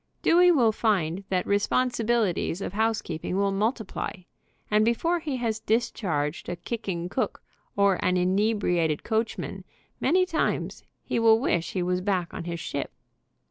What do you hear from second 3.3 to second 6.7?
will multiply, and before he has discharged a